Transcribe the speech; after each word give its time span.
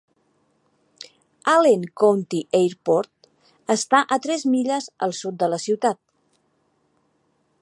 Allen 1.55 1.83
County 2.03 2.41
Airport 2.61 3.29
està 3.77 4.03
a 4.17 4.21
tres 4.27 4.49
milles 4.55 4.91
al 5.09 5.17
sud 5.23 5.41
de 5.45 5.55
la 5.57 5.65
ciutat. 5.69 6.05